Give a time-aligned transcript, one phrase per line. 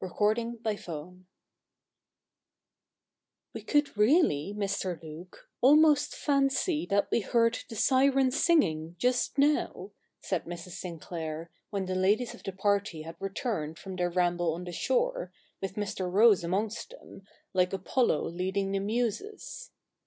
[0.03, 1.19] CHAPTER II'
[3.53, 4.99] We could really, Mr.
[4.99, 10.71] Luke, almost fancy that we heard the Sirens singing, just now,' said Mrs.
[10.71, 15.31] Sinclair, when the ladies of the party had returned from their ramble on the shore,
[15.61, 16.11] with Mr.
[16.11, 17.21] Rose amongst them,
[17.53, 19.69] like Apollo leading the Muses.